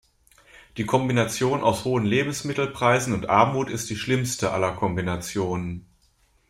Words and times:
Die 0.77 0.87
Kombination 0.87 1.61
aus 1.61 1.85
hohen 1.85 2.05
Lebensmittelpreisen 2.07 3.13
und 3.13 3.29
Armut 3.29 3.69
ist 3.69 3.87
die 3.91 3.95
schlimmste 3.95 4.51
aller 4.51 4.71
Kombinationen. 4.71 5.85